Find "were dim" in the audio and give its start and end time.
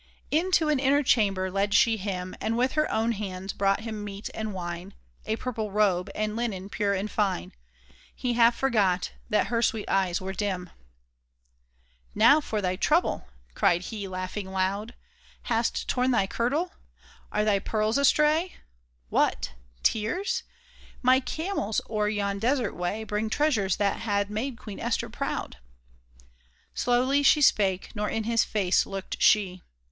10.19-10.71